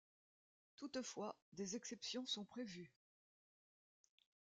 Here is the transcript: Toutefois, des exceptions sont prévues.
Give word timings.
Toutefois, 0.77 1.35
des 1.53 1.75
exceptions 1.75 2.25
sont 2.25 2.43
prévues. 2.43 2.91